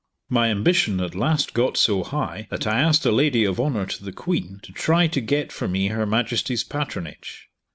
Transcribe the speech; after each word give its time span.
My 0.29 0.49
ambition 0.49 0.99
at 0.99 1.13
last 1.13 1.53
got 1.53 1.77
so 1.77 2.03
high 2.03 2.47
that 2.49 2.65
I 2.65 2.79
asked 2.79 3.05
a 3.05 3.11
Lady 3.11 3.45
of 3.45 3.59
honour 3.59 3.85
to 3.85 4.03
the 4.03 4.11
Queen 4.11 4.59
to 4.63 4.71
try 4.71 5.05
to 5.05 5.21
get 5.21 5.51
for 5.51 5.67
me 5.67 5.89
Her 5.89 6.07
Majesty's 6.07 6.63
patronage. 6.63 7.49